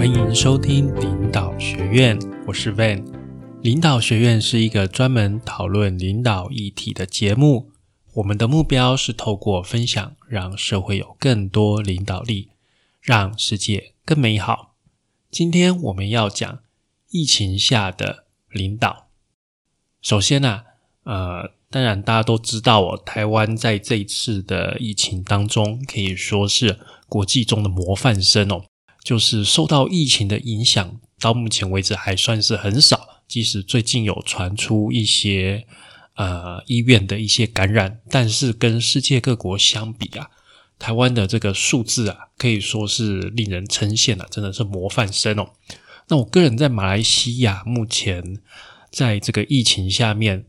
[0.00, 3.04] 欢迎收听领导学院，我是 Van。
[3.60, 7.70] 领导学院是一个专门讨论领导议题的节目。
[8.14, 12.48] 我们的目标是透过分享，让社会有更多领导力，
[13.02, 14.74] 让世界更美好。
[15.30, 16.60] 今天我们要讲
[17.10, 19.08] 疫情下的领导。
[20.00, 20.62] 首先呢，
[21.04, 28.64] 呃，当然大家都知道哦，台湾在这一次的疫情当中，可以说是国际中的模范生哦。
[29.02, 33.22] 就是受到疫情的影响，到目前为止还算是很少。
[33.26, 35.66] 即使最近有传出一些
[36.14, 40.30] 呃医院的一些感染，但是跟世界各国相比啊，
[40.78, 45.50] 台湾的这个数字啊，可以说是令人称羡了，真的是模范生哦。
[46.08, 48.38] 那我个人在马来西亚，目前
[48.90, 50.46] 在这个疫情下面，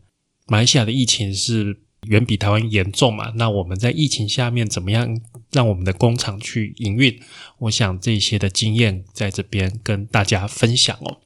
[0.48, 1.82] 马来西亚的疫情是。
[2.08, 3.32] 远比台湾严重嘛？
[3.36, 7.22] 那我们在疫情下面怎么样让我们的工厂去营运？
[7.60, 11.20] 我想这些的经验在这边跟大家分享哦。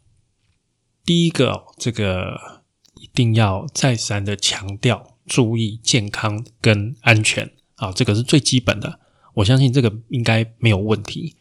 [1.06, 2.64] 第一个，这个
[2.96, 9.00] 一定要再三的强调，注意健康跟安全啊，这个是最基本的。
[9.36, 11.36] 我相信这个应该没有问题。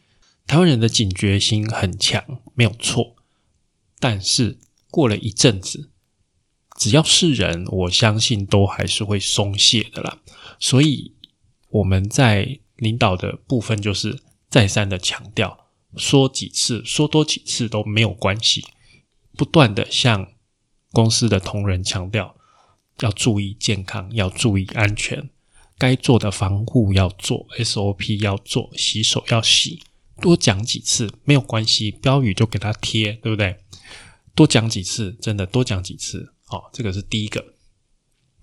[0.47, 2.23] 台湾人的警觉心很强，
[2.53, 3.15] 没有错。
[3.99, 5.89] 但是过了一阵子。
[6.75, 10.19] 只要是人，我相信都还是会松懈的啦。
[10.59, 11.13] 所以
[11.69, 18.65] 我们在领导的部分，就是再三的强调，说几次，说多几次都没有关系，
[19.37, 20.27] 不断的向
[20.91, 22.35] 公司的同仁强调，
[22.99, 25.29] 要注意健康，要注意安全，
[25.77, 29.81] 该做的防护要做，SOP 要做，洗手要洗，
[30.21, 33.57] 多讲几次没有关系，标语就给他贴，对不对？
[34.33, 36.33] 多讲几次，真的多讲几次。
[36.47, 37.43] 好，这个是第一个。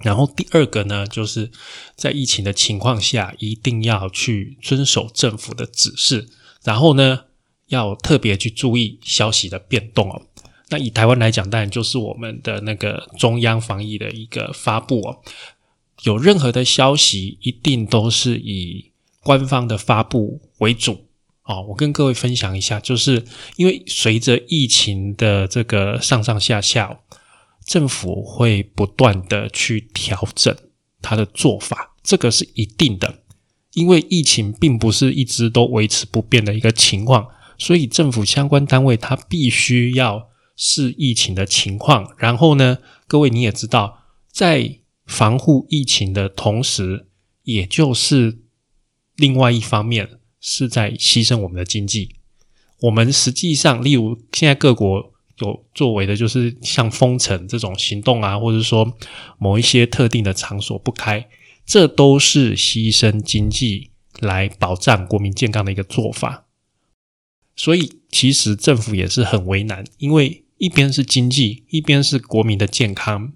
[0.01, 1.51] 然后第二个呢，就是
[1.95, 6.29] 在疫情的情况下，一定要去遵守政府的指示。
[6.65, 7.27] 然后呢，
[7.69, 10.23] 要特别去注意消息的变动哦。
[10.71, 15.21] 那以台湾来讲，当然就是我们的那个中央防疫的一个发布哦。
[16.03, 18.91] 有任何的消息，一定都是以
[19.21, 21.07] 官方的发布为主
[21.45, 21.65] 哦。
[21.69, 23.25] 我跟各位分享一下，就是
[23.55, 26.99] 因为随着疫情的这个上上下下。
[27.65, 30.55] 政府会不断的去调整
[31.01, 33.23] 它的做法，这个是一定的，
[33.75, 47.07] 因为疫情并不是一直都维持不变的一个情况，所以政府相关单位它必须要视疫情的情况，然后呢，各位你也知道，在防护疫情的同时，
[47.45, 48.39] 也就是
[49.17, 52.17] 另外一方面是在牺牲我们的经济。
[52.81, 55.12] 我们实际上，例如现在各国。
[55.39, 58.97] 有作为的，就是像封城这种行动啊，或者说
[59.39, 61.29] 某一些特定的场所不开，
[61.65, 66.47] 这都是牺牲经济来保障国民健康的一个做法。
[67.57, 73.33] 所以，其实政府也是很为难，因为一边是经济，一边是国民的健康，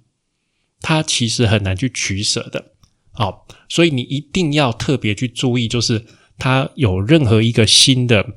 [0.80, 2.72] 它其实很难去取舍的。
[3.12, 6.06] 好，所以你一定要特别去注意，就是
[6.38, 8.36] 它有任何一个新的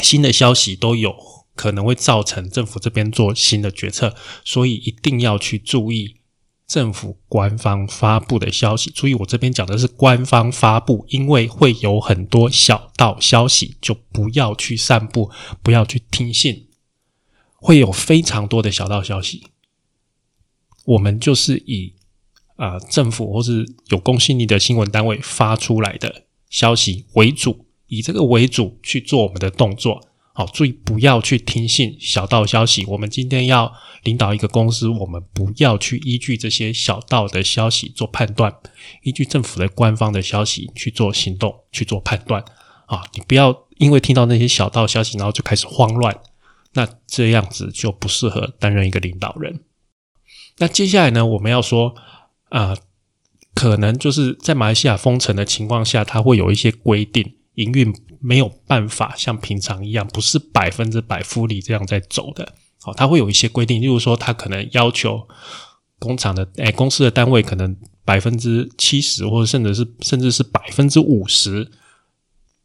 [0.00, 1.14] 新的消息都有。
[1.58, 4.14] 可能会造成政府这边做新的决策，
[4.44, 6.14] 所以一定要去注意
[6.68, 8.90] 政府官方发布的消息。
[8.90, 16.68] 注意，我这边讲的是官方发布，因为会有很多小道消息，就不要去散布，不要去听信，
[17.56, 19.48] 会有非常多的小道消息。
[20.84, 21.94] 我们就是以
[22.54, 30.06] 啊政府或是有公信力的新闻单位发出来的消息为主，以这个为主去做我们的动作。
[30.38, 32.84] 好，注意不要去听信小道消息。
[32.86, 33.72] 我们今天要
[34.04, 38.54] 领导一个公司，我们不要去依据这些小道的消息做判断，
[39.02, 42.44] 依据政府的官方的消息去做行动、去做判断。
[42.86, 46.16] 啊，你不要因为听到那些小道消息，然后就开始慌乱，
[46.74, 49.64] 那这样子就不适合担任一个领导人。
[50.58, 51.96] 那接下来呢，我们要说，
[52.50, 52.76] 啊，
[53.54, 57.34] 可能就是在马来西亚封城的情况下，它会有一些规定。
[57.54, 62.54] 营运没有办法像平常一样，不是百分之百复利这样在走的。
[62.80, 65.26] 好，它会有一些规定，例如说，它可能要求
[65.98, 71.70] 工厂的诶公司的单位可能百分之七十，或者甚至是甚至是百分之五十，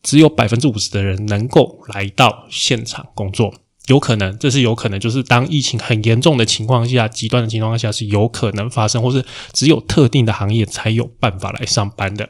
[0.04, 3.54] 只有百分之五十的人能够来到现场工作。
[3.88, 12.30] 有可能，这是有可能，就是当疫情很严重的情况下，极端的情况下是有可能发生，或是只有特定的行业才有办法来上班的。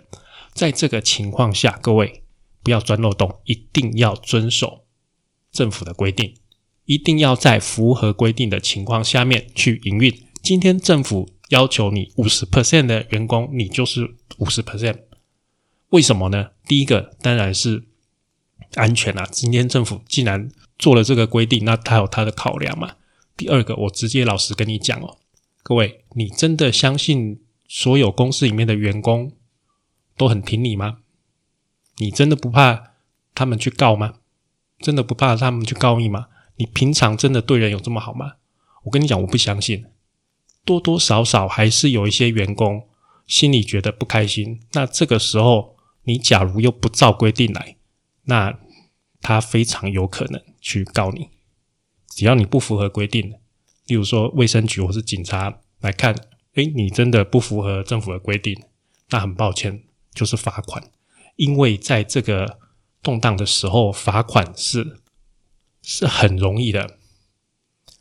[0.54, 2.23] 在这个情况下，各位。
[2.64, 4.86] 不要钻漏洞，一定要遵守
[5.52, 6.34] 政府的规定，
[6.86, 10.24] 一定要在符合规定的情况下面去营运。
[10.42, 15.00] 今天政府要求你五十 percent 的员工，你就是五十 percent。
[15.90, 16.52] 为什么呢？
[16.66, 17.84] 第一个当然是
[18.76, 19.28] 安全啊。
[19.32, 20.50] 今天政府既然
[20.80, 22.96] 做了这个规定，那他有他的考量嘛。
[23.38, 25.18] 第二个，我直接老实跟你讲哦，
[25.62, 29.34] 各位，你真的相信所有公司里面的员工
[30.18, 31.00] 都很挺你吗？
[31.98, 32.92] 你真的不怕
[33.36, 34.16] 他们去告吗？
[34.80, 36.28] 真的不怕他们去告你吗？
[36.58, 38.34] 你平常真的对人有这么好吗？
[38.84, 39.86] 我跟你讲，我不相信，
[40.66, 42.88] 多多少少还是有一些员工
[43.26, 44.60] 心里觉得不开心。
[44.74, 47.78] 那这个时候，你假如又不照规定来，
[48.26, 48.60] 那
[49.22, 51.30] 他非常有可能去告你。
[52.10, 53.34] 只要你不符合规定，
[53.88, 56.14] 例如说卫生局或是警察来看，
[56.56, 58.62] 诶，你真的不符合政府的规定，
[59.10, 60.92] 那很抱歉，就是罚款。
[61.44, 62.60] 因为在这个
[63.02, 65.02] 动荡的时候，罚款是
[65.82, 66.98] 是很容易的。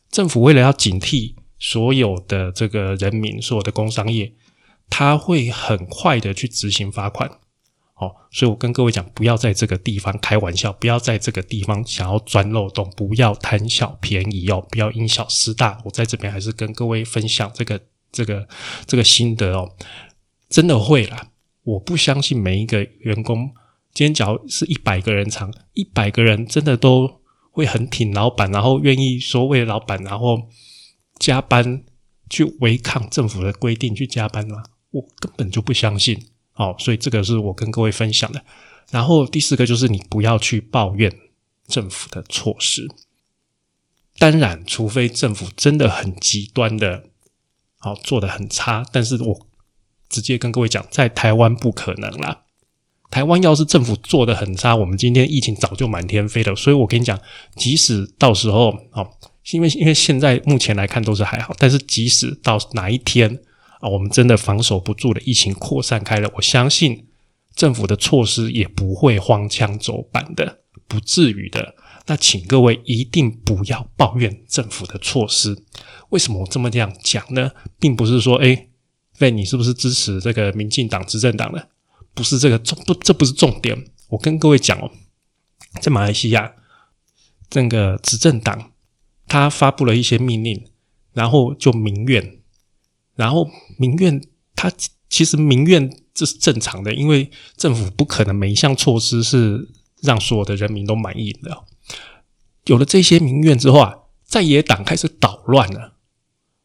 [0.09, 4.33] 政府为了要警惕所有的这个人民，所有的工商业，
[4.89, 7.29] 他会很快的去执行罚款。
[7.95, 15.81] 哦，所以我跟各位讲，不要在这个地方开玩笑，不要在这个地方想要钻漏洞，不要贪小便宜哦，不要因小失大。
[15.83, 17.81] 我在这边还是跟各位分享这个
[18.11, 18.47] 这个
[18.85, 19.75] 这个心得哦，
[20.49, 21.27] 真的会啦。
[21.63, 23.53] 我不相信每一个员工，
[23.93, 27.21] 今天假如是一百个人场，一百个人真的都
[27.51, 30.49] 会很挺老板，然后愿意说为老板，然后
[31.19, 31.83] 加班
[32.29, 34.63] 去违抗政府的规定去加班吗？
[34.91, 36.27] 我根本就不相信。
[36.55, 38.43] 哦，所以这个是我跟各位分享的。
[38.91, 41.11] 然后第四个就是你不要去抱怨
[41.67, 42.87] 政府的措施。
[44.19, 47.05] 当然，除非政府真的很极端的，
[47.79, 48.85] 好做的很差。
[48.91, 49.47] 但是我
[50.13, 52.43] 直接跟各位讲，在台湾不可能啦。
[53.09, 56.55] 台湾要是政府做的很差，我们今天疫情早就满天飞了。
[56.55, 57.19] 所以我跟你讲，
[57.55, 59.07] 即使到时候，哦，
[59.51, 63.39] 因为因为现在目前来看都是还好，但是即使到哪一天。
[63.79, 66.31] 啊，我们真的防守不住了，疫情扩散开了。
[66.35, 67.05] 我相信
[67.53, 71.75] 政府的措施也不会荒腔走板的，不至于的。
[72.05, 75.65] 那请各位一定不要抱怨政府的措施。
[76.11, 77.51] 为什么我这么这样讲呢？
[77.77, 78.67] 并不是说，哎，
[79.19, 81.69] 喂，你是不是支持这个民进党执政党的？
[82.13, 83.87] 不是这个重不，这不是重点。
[84.09, 84.91] 我跟各位讲哦，
[85.81, 86.53] 在马来西亚，
[87.49, 88.71] 这个执政党
[89.27, 90.67] 他发布了一些命令，
[91.13, 92.39] 然后就民怨。
[93.15, 94.21] 然后民怨，
[94.55, 94.71] 他
[95.09, 99.69] 其实民怨这是正常的，因为政府不可能每一项措施是
[100.01, 101.63] 让所有的人民都满意的。
[102.65, 105.92] 有了这些民怨之后啊，在野党开始捣乱了，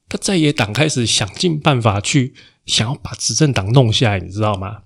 [0.09, 2.35] 他在野党开始想尽办法去
[2.67, 4.79] 想要把执政党弄下来，你知道吗？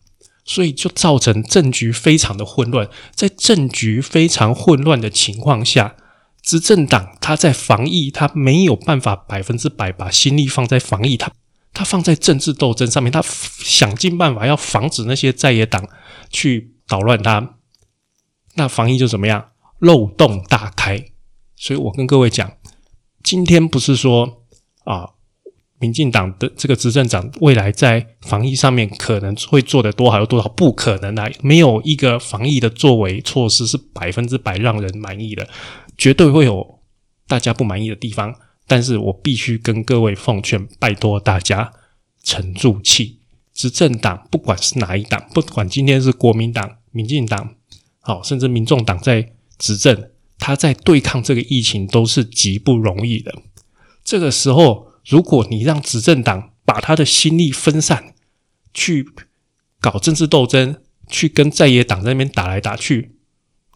[0.44, 2.88] 所以就造成政局非常的混乱。
[3.14, 5.96] 在政局非常混乱的情况下。
[6.42, 11.30] 执政党他在防疫，他没有办法百分之百把心力放在防疫，他
[11.72, 15.88] 他放在政治斗争上面，他想尽办法要防止那些在野党
[16.30, 17.54] 去捣乱他。
[18.56, 19.50] 那防疫就怎么样？
[19.78, 21.04] 漏洞大开。
[21.54, 22.54] 所以我跟各位讲，
[23.22, 24.41] 今天不是说
[24.84, 25.08] 啊，
[25.78, 30.48] 民进党的这个执政党未来在防疫上面可能会做的多好有多少？
[30.50, 35.48] 不可能啊，没有一个防疫的作为措施是百分之百让人满意的。
[35.98, 36.80] 绝对会有
[37.26, 38.34] 大家不满意的地方，
[38.66, 41.72] 但是我必须跟各位奉劝，拜托大家
[42.22, 43.18] 沉住气。
[43.52, 47.54] 执政党不管是哪一党，不管今天是国民党、民进党，
[48.00, 53.32] 好，甚至民众党在执政，他在对抗这个疫情都是极不容易的。
[54.04, 58.14] 这个时候，如果你让执政党把他的心力分散
[58.72, 59.08] 去
[59.80, 60.76] 搞政治斗争，
[61.08, 63.16] 去跟在野党在那边打来打去，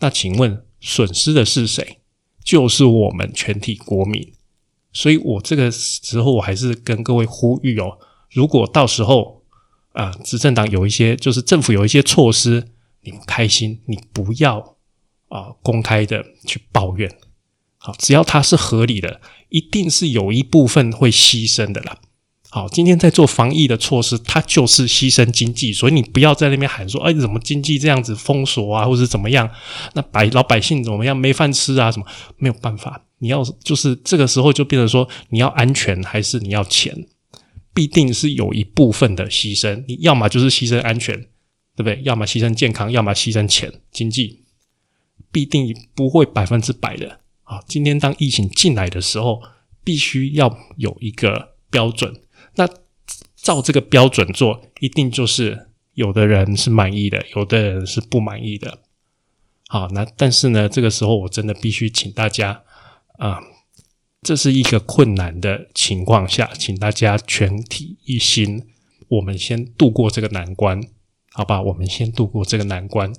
[0.00, 1.98] 那请问损失的是谁？
[2.44, 4.32] 就是我们全体国民，
[4.92, 7.98] 所以我这个时候我还是跟各位呼吁哦，
[8.30, 9.42] 如果到时候
[9.92, 12.68] 啊，执政党有一些，就是政府有一些措施，
[13.02, 14.76] 你不开心，你不要
[15.28, 17.12] 啊公开的去抱怨，
[17.86, 21.96] 好，只要它是合理的，一定是有一部分会牺牲的啦。
[22.50, 29.48] 好，今天在做防疫的措施，它就是牺牲经济，所以你不要在那边喊说，哎，怎么经济这样子封锁啊，或者怎么样？
[29.94, 31.92] 那百老百姓怎么样没饭吃啊？
[31.92, 32.06] 什么
[32.38, 33.04] 没有办法？
[33.18, 37.06] 你要就是这个时候就变成说，你要安全还是你要钱？
[37.72, 41.14] 必定是有一部分的牺牲，你要么就是牺牲安全，
[41.76, 42.00] 对不对？
[42.02, 44.42] 要么牺牲健康，要么牺牲钱经济，
[45.30, 47.20] 必定不会百分之百的。
[47.48, 49.40] 好，今天当疫情进来的时候，
[49.84, 52.12] 必须要有一个标准。
[52.56, 52.68] 那
[53.36, 58.80] 照这个标准做，一定就是有的人是满意的，有的人是不满意的。
[59.68, 62.64] 好，那但是呢，这个时候我真的必须请大家
[63.18, 63.40] 啊，
[64.22, 68.66] 这是一个困难的情况下，请大家全体一心，
[69.06, 70.82] 我们先度过这个难关，
[71.30, 71.62] 好吧？
[71.62, 73.12] 我们先度过这个难关，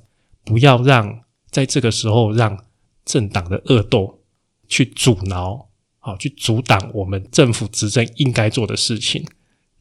[0.43, 2.65] 不要让在这个时候让
[3.05, 4.16] 政党的恶斗
[4.67, 5.69] 去阻挠，
[5.99, 9.25] 好去阻挡我们政府执政应该做的事情，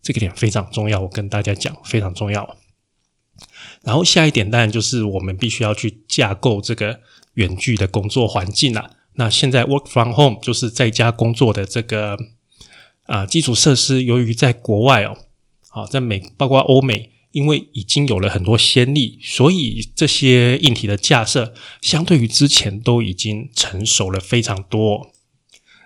[0.02, 1.00] 这个点非常重要。
[1.00, 2.56] 我跟大家讲，非常重要。
[3.82, 7.00] 然后下一点当然就是我们必须要去架构这个
[7.34, 8.90] 远距的工作环境了。
[9.14, 12.16] 那现在 work from home 就是在家工作的这个
[13.04, 15.18] 啊基础设施，由于在国外哦，
[15.68, 17.12] 好在美包括欧美。
[17.36, 21.52] 因为已经有了很多先例，所以这些硬体的架设
[21.82, 25.12] 相对于之前都已经成熟了非常多。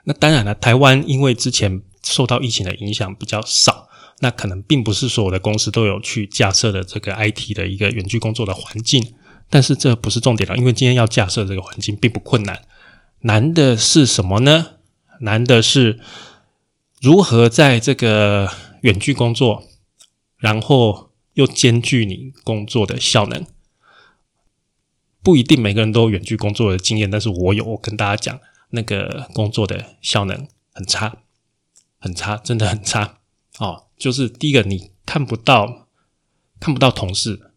[0.04, 3.88] 那当然了，台湾因为之前受到疫情的影响比较少，
[4.20, 9.14] 那可能并不是所有的公司都有去架设的这个 IT 的一个远距工作的环境。
[9.48, 12.62] 但是这不是重点了，因为今天要架设这个环境并不困难，
[13.22, 14.76] 难的是什么呢？
[15.22, 15.98] 难的是
[17.00, 18.48] 如何在这个
[18.82, 19.64] 远距工作，
[20.38, 21.09] 然后。
[21.34, 23.46] 又兼具你工作的效能，
[25.22, 27.64] 不一定每个人都有远距工作的经验，但是我有。
[27.64, 31.22] 我跟大家讲，那个工作的效能很差，
[31.98, 33.18] 很差，真的很差。
[33.58, 35.88] 哦，就是第一个，你看不到
[36.58, 37.52] 看不到同事，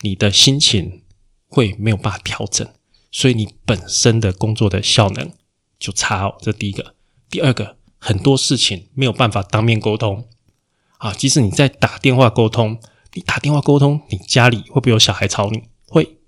[0.00, 1.02] 你的心情
[1.48, 2.68] 会没有办法调整，
[3.10, 5.32] 所以你本身的工作的效能
[5.78, 6.36] 就差哦。
[6.40, 6.94] 这第一个，
[7.30, 10.28] 第二个，很多事情没有办法当面沟通。
[11.00, 12.78] 啊，即使你在打电话沟通，
[13.14, 15.62] 你打电话沟通，你家里会不会有小孩吵你？
[15.88, 16.18] 会，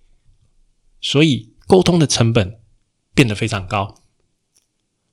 [0.98, 2.58] 所以沟通的成本
[3.14, 3.96] 变得非常高。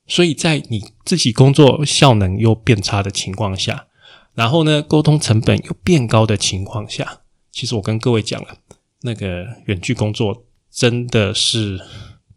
[0.06, 3.88] 所以在你自己工作效能又变差的情况下，
[4.32, 7.20] 然后呢，沟通成本又变高的情况下，
[7.52, 8.56] 其实我跟各位讲了，
[9.02, 11.78] 那个远距工作真的是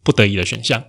[0.02, 0.84] 不得已的选项。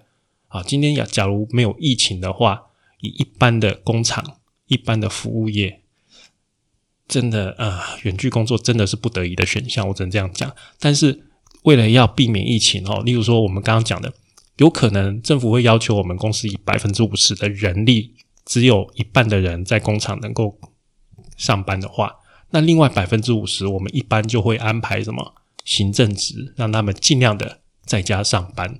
[0.49, 2.63] 啊，今天呀，假如没有疫情的话，
[2.99, 5.83] 以一般的工厂、一般的服务业。
[7.07, 10.53] 真的啊，远距工作真的是不得已的选项，我只能这样讲。
[10.79, 11.27] 但是
[11.61, 14.11] 为了要避免疫情哦，例如说我们刚刚讲的，
[14.57, 20.59] 有可能政府会要求我们公司以百分之五十的人力，只有一半的人在工厂能够
[21.37, 22.15] 上班的话，
[22.49, 28.79] 那另外百分之五十，我们一般就会安排什么行政职，让他们尽量的在家上班。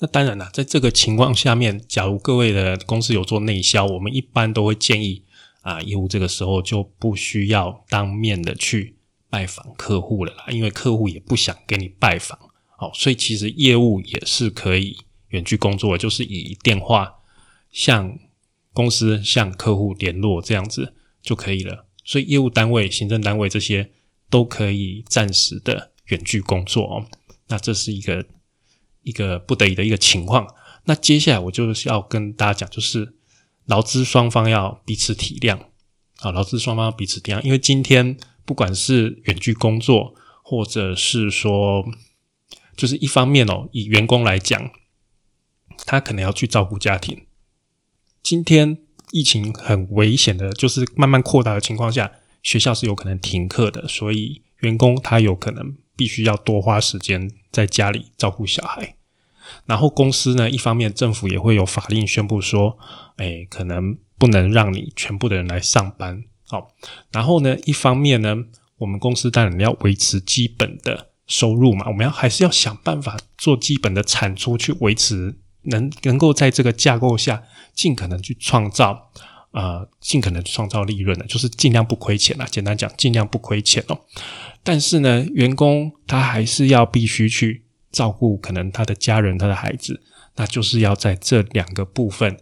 [0.00, 5.24] 那当然了，在这个情况下面，假如各位的公司有做内销，我们一般都会建议。
[5.62, 8.96] 啊，业务这个时候就不需要当面的去
[9.28, 12.38] 拜访客户了啦，因为客户也不想给你拜访。
[12.78, 14.96] 好，所以其实业务也是可以
[15.28, 17.16] 远距工作，就是以电话
[17.70, 18.18] 向
[18.72, 21.86] 公司、向客户联络这样子就可以了。
[22.04, 23.90] 所以业务单位、行政单位这些
[24.30, 27.06] 都可以暂时的远距工作哦。
[27.48, 28.24] 那这是一个
[29.02, 30.46] 一个不得已的一个情况。
[30.84, 33.16] 那接下来我就是要跟大家讲，就是。
[33.70, 35.56] 劳资双方要彼此体谅
[36.18, 36.32] 啊！
[36.32, 40.12] 劳资双方彼此体谅，因为今天不管是远距工作，
[40.42, 41.88] 或者是说，
[42.76, 44.72] 就是一方面哦，以员工来讲，
[45.86, 47.26] 他可能要去照顾家庭。
[48.24, 48.78] 今天
[49.12, 52.10] 疫情很危险的，就是慢慢扩大的情况下，
[52.42, 58.96] 学校是有可能停课的，所以员工他有可能必须要多花时间在家里照顾小孩。
[59.66, 62.78] 然后公司呢，一方面政府也会有法令宣布说，
[63.16, 66.68] 哎，可能不能让你全部的人来上班，好。
[67.12, 68.36] 然后呢，一方面呢，
[68.78, 77.42] 我们公司当然要维持基本的收入嘛，我们要还是要想办法做基本的产出去维持，能能够在这个架构下
[77.74, 79.10] 尽可能去创造，
[79.52, 82.46] 呃，尽可能创造利润的，就是尽量不亏钱啦。
[82.50, 84.00] 简单讲，尽量不亏钱哦。
[84.62, 87.64] 但是呢，员工他还是要必须去。
[87.90, 90.00] 照顾可能他的家人、他的孩子，
[90.36, 92.38] 那就是要在这两个部分，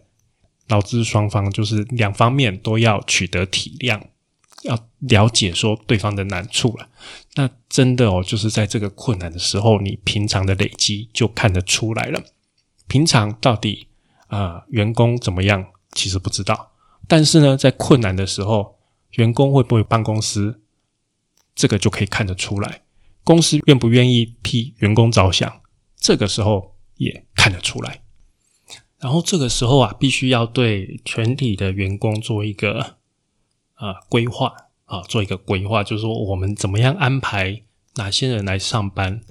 [0.67, 4.01] 劳资双方就是两方面都要取得体谅，
[4.63, 6.87] 要了解说对方的难处了。
[7.35, 12.23] 那真的哦，就是在这个困难的时候，你平常的累积就看得出来了。
[12.87, 13.87] 平常到底
[14.27, 16.71] 啊，员工怎么样，其实不知道。
[17.07, 18.77] 但是呢，在困难的时候，
[19.13, 20.61] 员工会不会帮公司，
[21.55, 22.81] 这个就可以看得出来。
[23.29, 25.61] 公司愿不愿意替员工着想？
[25.99, 28.01] 这个时候也看得出来。
[28.97, 32.97] 然后这个时候啊，必须要对全体的员工做一个
[33.75, 34.51] 啊规划
[34.85, 37.61] 啊，做一个规划，就是说我们怎么样安排
[37.97, 39.21] 哪些人来上班，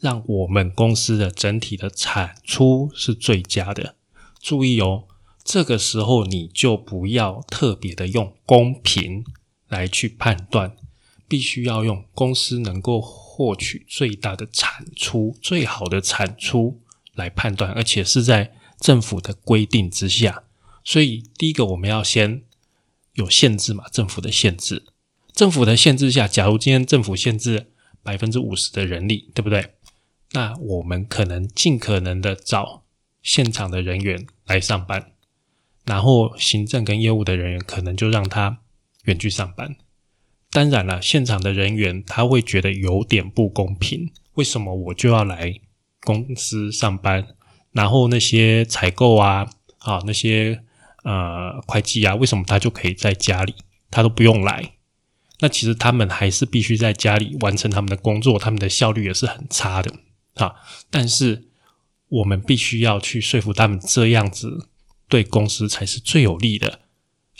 [0.00, 3.96] 让我们公司的整体的产出是最佳的。
[4.40, 5.04] 注意哦，
[5.44, 9.26] 这个时候你就不要特别的用公平
[9.68, 10.74] 来去判断，
[11.28, 13.20] 必须要用公司能够。
[13.34, 16.82] 获取最大的产出、最好的产出
[17.14, 20.44] 来判断，而且是在政府的规定之下。
[20.84, 22.42] 所以，第一个我们要先
[23.14, 24.84] 有限制嘛，政府的限制。
[25.32, 27.68] 政府的限制下，假如今天政府限制
[28.02, 29.76] 百分之五十的人力，对不对？
[30.32, 32.84] 那我们可能尽可能的找
[33.22, 35.12] 现场的人员来上班，
[35.86, 38.58] 然后行政跟业务的人员可能就让他
[39.04, 39.74] 远距上班。
[40.52, 45.58] 当然了，现场的人员他会觉得有点不公平，为什么我就要来
[46.02, 47.26] 公司上班，
[47.72, 50.62] 然后那些采购啊，啊那些
[51.04, 53.54] 呃会计啊，为什么他就可以在家里，
[53.90, 54.74] 他都不用来？
[55.40, 59.90] 那其实他们还是必须在家里完成他们的工作，他们的效率也是很差的
[60.34, 60.54] 啊。
[60.90, 61.48] 但是
[62.08, 64.68] 我们必须要去说服他们，这样子
[65.08, 66.80] 对公司才是最有利的。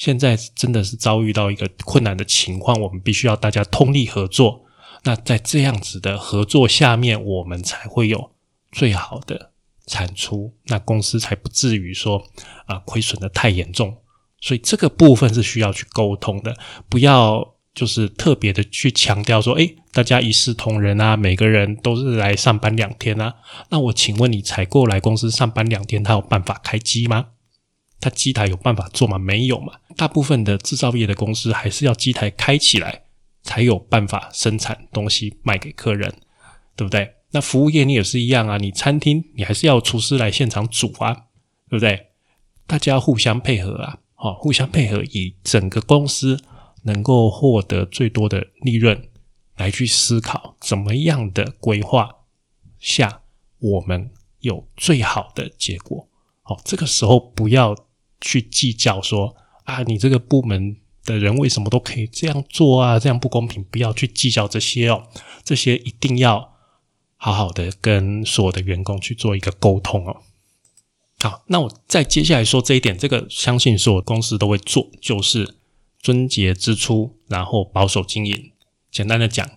[0.03, 4.65] 现在真的是遭遇到一个困难的情况，我们必须要大家通力合作。
[5.05, 8.33] 那在这样子的合作下面，我们才会有
[8.73, 9.53] 最好的
[9.87, 12.27] 产出，那公司才不至于说
[12.67, 13.97] 啊亏损的太严重。
[14.41, 16.57] 所以这个部分是需要去沟通的，
[16.89, 17.53] 不要。
[17.75, 23.37] 就是特别的去强调说，哎，大家一视同仁啊，每个人都是来上班两天啊。
[23.71, 27.29] 那我请问你，采购来公司上班两天，他有办法开机吗？
[28.03, 29.17] 他机台有办法做吗？
[29.17, 29.73] 没有嘛。
[29.97, 33.05] 大部分的制造业的公司还是要机台开起来，
[33.43, 36.13] 才有办法生产东西卖给客人，
[36.77, 37.15] 对不对？
[37.31, 41.15] 那服务业你也是一样啊，你餐厅你还是要厨师来现场煮啊，
[41.71, 42.09] 对不对？
[42.67, 46.39] 大家互相配合啊，好，互相配合，以整个公司。
[46.85, 49.09] 能够获得最多的利润，
[49.55, 52.11] 来去思考怎么样的规划
[52.81, 53.23] 下，
[53.61, 56.09] 我们有最好的结果。
[56.43, 57.77] 好，这个时候不要
[58.23, 62.99] 去计较说啊，你这个部门的人为什么都可以这样做啊？
[62.99, 65.09] 这样不公平，不要去计较这些哦。
[65.45, 66.55] 这些一定要
[67.17, 70.23] 好好的跟所有的员工去做一个沟通哦。
[71.21, 75.57] 好，那我再接下来说这一点，这个相信所有公司都会做，就是。
[76.05, 78.51] 遵节支出，然后保守经营。
[78.91, 79.49] 简单的讲，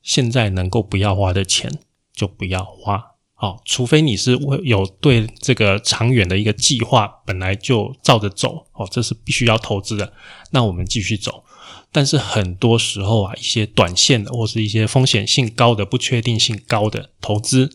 [0.00, 1.80] 现在能够不要花的钱
[2.14, 3.11] 就不要花。
[3.42, 8.66] 哦，除非你是有对这个长远的一个计划，本来就照着走。
[8.72, 10.12] 哦，这是必须要投资的。
[10.52, 11.44] 那我们继续走。
[11.90, 17.72] 但是很多时候啊，一些短线的或是一些风险性高的、不确定性高的投资，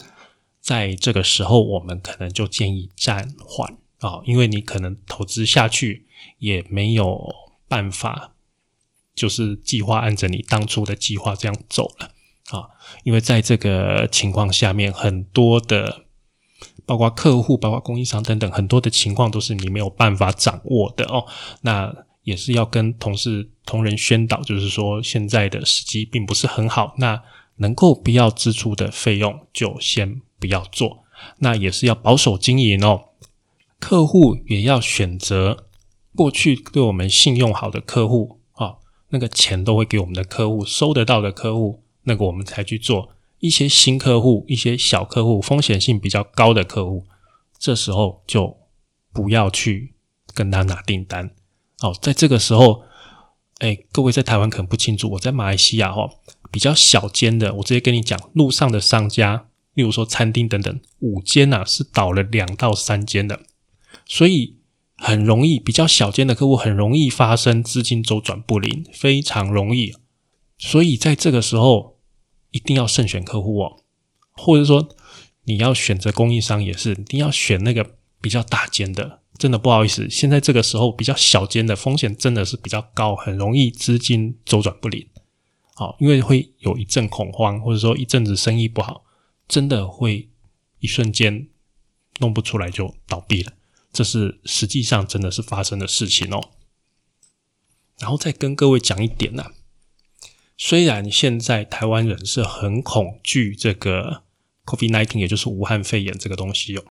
[0.61, 6.07] 在这个时候我们可能就建议暂缓啊，因为你可能投资下去
[6.39, 7.47] 也没有。
[7.69, 8.31] 办法
[9.13, 12.11] 就是计划按着你当初的计划这样走了
[12.51, 12.69] 啊，
[13.03, 16.05] 因为在这个情况下面，很多的
[16.85, 21.25] 包括客户、包括供应商等等，很多的情况都是你没有办法掌握的哦。
[21.61, 27.21] 那也是要跟同事、同仁宣导，就是说现在的时机并不是很好，那
[27.57, 31.03] 能够不要支出的费用就先不要做。
[31.39, 33.09] 那也是要保守经营哦，
[33.79, 35.65] 客户也要选择。
[36.15, 38.77] 过去对我们信用好的客户啊，
[39.09, 47.05] 那个钱都会给我们的客户收得到的客户，那个我们才去做一些新客户、一些小客户、风险性比较高的客户，
[47.59, 48.57] 这时候就
[49.13, 49.93] 不要去
[50.33, 51.31] 跟他拿订单。
[51.81, 52.81] 哦，在这个时候，
[53.59, 56.09] 哎，各位在台湾可能不清楚，我在马来西亚哈，
[56.49, 63.41] 比较小间的，我直接跟你讲，路上的商家，例如说餐厅等等，五间呐是倒了两到三间的，
[64.05, 64.55] 所以。
[64.99, 69.93] 很容易，比较小间的客户很容易发生资金周转不灵，非常容易。
[70.57, 71.96] 所以在这个时候，
[72.57, 73.83] 一定要慎选客户哦，
[74.31, 74.89] 或者说
[75.43, 79.21] 你要选择供应商也是，一定要选那个比较大间的。
[79.37, 85.07] 真的不好意思，现在这个时候比较小间的风险真的是比较高，很容易资金周转不灵。
[85.75, 89.03] 好，因为会有一阵恐慌，或者说一阵子生意不好，
[89.47, 90.27] 真的会
[90.79, 91.47] 一瞬间
[92.17, 93.53] 弄不出来就倒闭了。
[93.93, 96.49] 这是实际上真的是发生的事情哦。
[97.99, 99.51] 然后再跟各位讲一点呢，
[100.57, 104.23] 虽然现在台湾人是很恐惧这个
[104.65, 106.83] COVID-19，也就是武汉肺炎这个东西哦，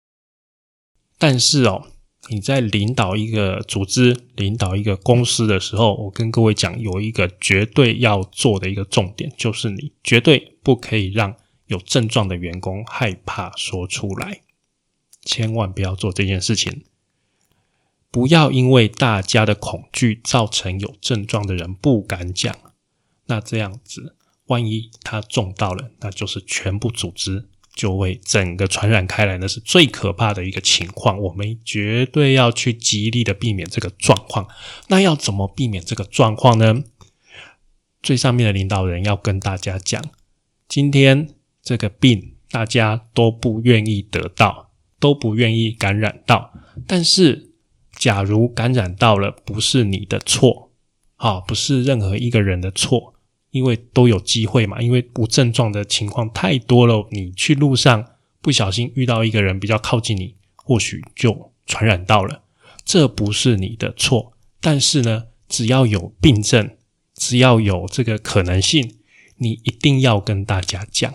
[1.17, 1.87] 但是哦，
[2.29, 14.41] 你在领导一个组织、领导一个公司的时候，我跟各位讲，有一个绝对要做的一个重点，就是你绝对不可以让有症状的员工害怕说出来，
[15.23, 16.83] 千万不要做这件事情。
[18.11, 22.55] 不要因为大家的恐惧造成有症状的人不敢讲，
[23.27, 24.15] 那这样子，
[24.47, 31.19] 万一他中到了，那就是全部组织就会整个传染开来，那是最可怕的一个情况。
[31.19, 34.47] 我们绝对要去极力的避免这个状况。
[34.87, 36.83] 那要怎么避免这个状况呢？
[38.01, 40.03] 最上面的领导人要跟大家讲，
[40.67, 46.53] 今天这个病大家都不愿意得到，都不愿意感染到，
[46.85, 47.51] 但是。
[47.97, 50.69] 假如感染到了，不是你的错，
[51.15, 53.14] 好，不是任何一个人的错，
[53.55, 58.05] 因为都有机会嘛，因为无症状的情况太多了，你去路上
[58.41, 62.43] 不小心遇到一个人比较靠近你，或许就传染到了，
[62.83, 64.33] 这不是你的错。
[64.59, 66.71] 但是呢，只要有病症，
[67.15, 68.95] 只要有这个可能性，
[69.37, 71.13] 你一定要跟大家讲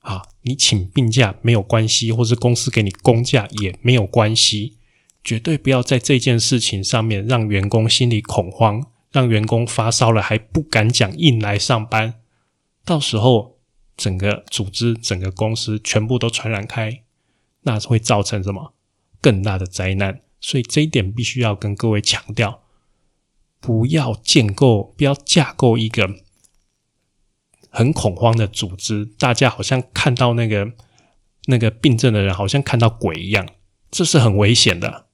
[0.00, 0.24] 啊！
[0.42, 4.76] 你请病假没有关系，或是公司给你公假也没有关系，
[5.24, 8.84] 绝对不要在这件事情上面让员工心里恐慌。
[9.14, 12.14] 让员工发烧了还不敢讲硬来上班，
[12.84, 13.60] 到时候
[13.96, 17.04] 整个组织、整个公司全部都传染开，
[17.60, 18.74] 那会造成什么
[19.20, 20.20] 更大的灾难？
[20.40, 22.64] 所以这一点必须要跟各位强调：
[23.60, 26.10] 不要建构、不要架构一个
[27.70, 30.72] 很恐慌的组织，大家好像看到那个
[31.44, 33.48] 那个病症的人，好像看到鬼一样，
[33.92, 35.06] 这是很危险的，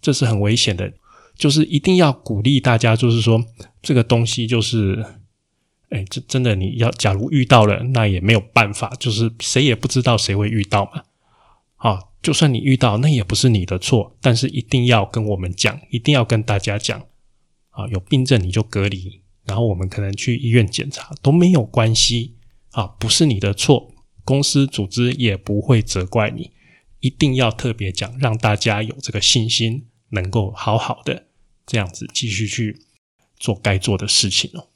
[0.00, 0.92] 这是很危险的。
[1.36, 3.44] 就是一定要鼓励大家，就是说
[3.80, 5.04] 这个东西就是，
[5.88, 11.02] 哎，这真的你要假如遇到了，那也没有办法，就是谁也不知道谁会遇到嘛。
[11.76, 17.00] 好，就算你遇到，那也不是你的错，但是一定要跟我们讲，一定要跟大家讲。
[17.70, 22.36] 啊，有病症你就隔离，然后我们可能去医院检查都没有关系。
[22.72, 23.92] 啊，不是你的错，
[24.24, 26.50] 公司组织也不会责怪你。
[27.00, 31.26] 一定要特别讲，让大家有这个信心，能够好好的。
[31.66, 32.82] 这样子继续去
[33.38, 34.66] 做该做的事情哦。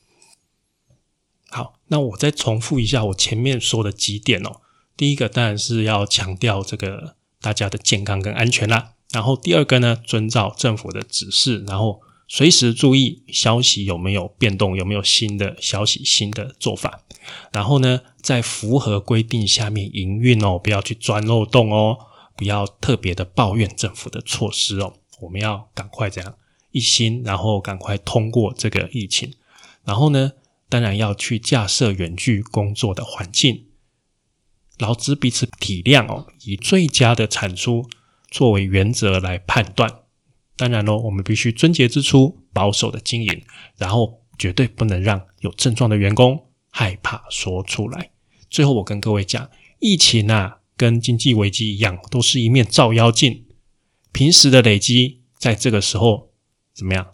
[1.48, 4.60] 好，那我再重复一下我前面说的几点哦。
[4.96, 8.92] 第一个当然是要强调这个大家的健康跟安全啦。
[9.10, 17.02] 然后第二个呢，遵照政府的指示，然后随时注意消息有没有变动，有没有新的消息、新的做法。
[17.52, 21.98] 然后呢，在符合规定下面营运哦，不要去钻漏洞哦，
[22.36, 24.94] 不要特别的抱怨政府的措施哦。
[25.20, 26.35] 我们要赶快这样。
[26.70, 29.33] 一心，然后赶快通过这个疫情，
[29.85, 30.33] 然后呢，
[30.68, 33.66] 当然要去架设远距工作的环境，
[34.79, 37.88] 劳资彼此体谅哦，以最佳的产出
[38.29, 40.00] 作为原则来判断。
[40.57, 43.44] 当然喽，我们必须贞节之初，保守的经营，
[43.77, 48.11] 然后绝对不能让有症状的员工害怕说出来。
[48.50, 49.48] 最后，我跟各位讲，
[49.79, 53.43] 疫情啊，跟经济危机一样，都是一面照妖镜，
[54.14, 56.31] 平时的累积，在这个时候。
[56.72, 57.12] 怎么样，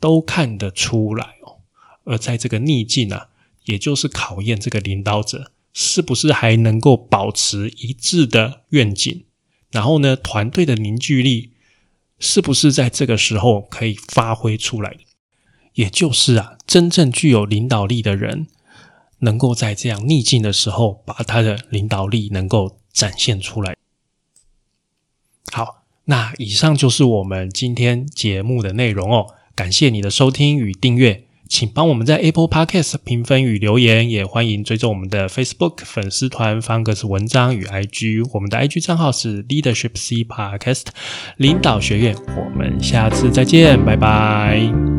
[0.00, 1.60] 都看得出来哦。
[2.04, 3.28] 而在这个逆境啊，
[3.64, 9.26] 也就是考验这个领导者是不是还能够保持一致的愿景，
[9.70, 11.52] 然后呢，团队的凝聚力
[12.18, 14.96] 是不是在这个时候可以发挥出来？
[15.74, 18.46] 也就是啊，真正具有领导力的人，
[19.18, 23.76] 能够在这样逆境的时候，把他的领导力能够展现出来。
[26.06, 40.86] 那以上就是我们今天节目的内容哦，感谢你的收听与订阅，请帮我们在 Apple Podcast 评分与留言，也欢迎追踪我们的 Facebook 粉丝团方格子文章与 IG，我们的 IG 账号是 Leadership C Podcast
[41.36, 44.91] 领导学院，我们下次再见，拜拜。